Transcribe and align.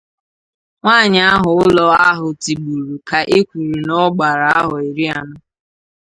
Nwaanyị 0.79 1.19
ahụ 1.33 1.49
ụlọ 1.63 1.85
ahụ 2.09 2.27
tigburu 2.43 2.95
ka 3.09 3.19
e 3.37 3.39
kwuru 3.47 3.77
na 3.85 3.93
ọ 4.05 4.07
gbàrà 4.15 4.47
ahọ 4.59 4.75
iri 4.89 5.05
anọ 5.17 5.37